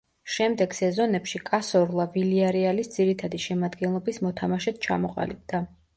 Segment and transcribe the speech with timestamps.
[0.35, 5.63] შემდეგ სეზონებში კასორლა „ვილიარეალის“ ძირითადი შემადგენლობის მოთამაშედ ჩამოყალიბდა.